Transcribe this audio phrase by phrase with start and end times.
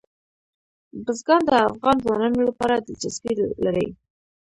[1.05, 3.33] بزګان د افغان ځوانانو لپاره دلچسپي
[3.65, 3.87] لري.